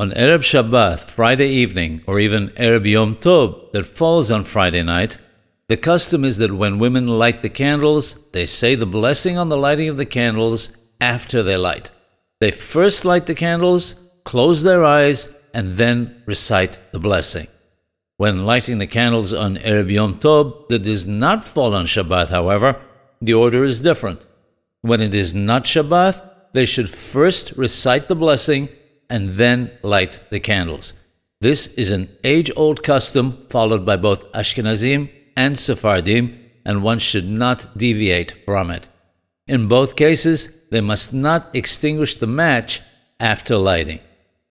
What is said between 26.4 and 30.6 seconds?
they should first recite the blessing and then light the